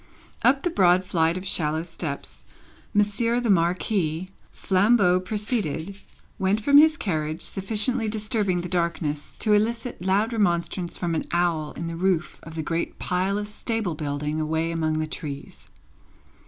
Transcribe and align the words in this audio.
Up 0.41 0.63
the 0.63 0.71
broad 0.71 1.03
flight 1.05 1.37
of 1.37 1.45
shallow 1.45 1.83
steps, 1.83 2.43
Monsieur 2.91 3.39
the 3.39 3.51
Marquis, 3.51 4.29
flambeau 4.51 5.19
preceded, 5.19 5.99
went 6.39 6.59
from 6.59 6.79
his 6.79 6.97
carriage, 6.97 7.43
sufficiently 7.43 8.09
disturbing 8.09 8.61
the 8.61 8.67
darkness 8.67 9.35
to 9.37 9.53
elicit 9.53 10.03
loud 10.03 10.33
remonstrance 10.33 10.97
from 10.97 11.13
an 11.13 11.25
owl 11.31 11.73
in 11.73 11.85
the 11.85 11.95
roof 11.95 12.39
of 12.41 12.55
the 12.55 12.63
great 12.63 12.97
pile 12.97 13.37
of 13.37 13.47
stable 13.47 13.93
building 13.93 14.41
away 14.41 14.71
among 14.71 14.97
the 14.97 15.05
trees. 15.05 15.67